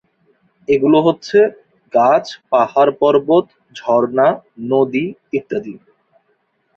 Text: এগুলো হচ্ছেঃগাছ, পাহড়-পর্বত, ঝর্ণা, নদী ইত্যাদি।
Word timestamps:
এগুলো 0.67 0.97
হচ্ছেঃগাছ, 1.05 2.25
পাহড়-পর্বত, 2.51 3.45
ঝর্ণা, 3.75 4.27
নদী 4.69 5.05
ইত্যাদি। 5.33 5.75